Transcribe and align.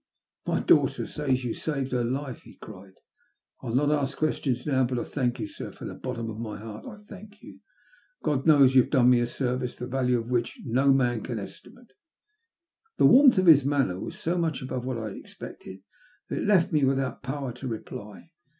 "My 0.47 0.61
daughter 0.61 1.05
says 1.05 1.43
you 1.43 1.51
have 1.53 1.61
saved 1.61 1.91
her 1.91 2.03
life," 2.03 2.41
he 2.41 2.55
cried.'' 2.55 2.93
I'll 3.61 3.75
not 3.75 3.91
ask 3.91 4.17
questions 4.17 4.65
now, 4.65 4.83
but 4.83 4.97
I 4.97 5.03
thank 5.03 5.39
you, 5.39 5.45
sir— 5.47 5.69
^from 5.71 5.89
the 5.89 5.93
bottom 5.93 6.27
of 6.27 6.39
my 6.39 6.57
heart 6.57 6.87
I 6.87 6.95
thank 6.95 7.43
you. 7.43 7.59
God 8.23 8.47
knows 8.47 8.73
you 8.73 8.81
have 8.81 8.89
done 8.89 9.11
me 9.11 9.19
a 9.19 9.27
service 9.27 9.75
the 9.75 9.85
value 9.85 10.17
of 10.17 10.31
which 10.31 10.59
no 10.65 10.91
man 10.91 11.21
can 11.21 11.37
estimate." 11.37 11.93
The 12.97 13.05
warmth 13.05 13.37
of 13.37 13.45
his 13.45 13.63
manner 13.63 13.99
was 13.99 14.17
so 14.17 14.39
much 14.39 14.63
above 14.63 14.85
what 14.85 14.97
I 14.97 15.09
had 15.09 15.17
expected 15.17 15.81
that 16.29 16.39
it 16.39 16.47
left 16.47 16.71
me 16.71 16.83
without 16.83 17.21
power 17.21 17.51
to 17.53 17.67
reply. 17.67 18.31